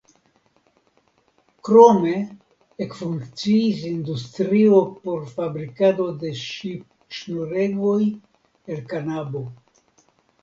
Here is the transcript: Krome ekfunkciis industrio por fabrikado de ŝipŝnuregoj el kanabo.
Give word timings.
Krome 1.67 2.13
ekfunkciis 2.85 3.83
industrio 3.91 4.79
por 5.03 5.21
fabrikado 5.35 6.07
de 6.23 6.31
ŝipŝnuregoj 6.39 8.01
el 8.77 8.81
kanabo. 8.95 9.43